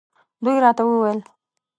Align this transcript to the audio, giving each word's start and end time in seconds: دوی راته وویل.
دوی 0.43 0.57
راته 0.63 0.83
وویل. 0.85 1.19